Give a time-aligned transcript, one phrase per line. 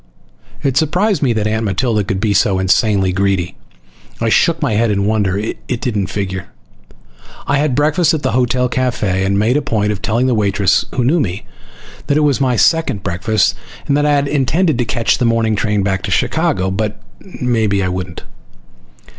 [0.63, 3.55] It surprised me that Aunt Matilda could be so insanely greedy.
[4.19, 5.37] I shook my head in wonder.
[5.37, 6.47] It didn't figure.
[7.45, 10.85] I had breakfast at the hotel cafe and made a point of telling the waitress,
[10.95, 11.45] who knew me,
[12.07, 13.53] that it was my second breakfast,
[13.87, 16.99] and that I had intended to catch the morning train back to Chicago, but
[17.39, 18.23] maybe I wouldn't.